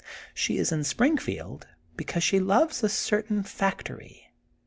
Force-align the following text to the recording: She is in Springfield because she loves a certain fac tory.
She 0.33 0.57
is 0.57 0.71
in 0.71 0.83
Springfield 0.83 1.67
because 1.95 2.23
she 2.23 2.39
loves 2.39 2.83
a 2.83 2.89
certain 2.89 3.43
fac 3.43 3.83
tory. 3.83 4.31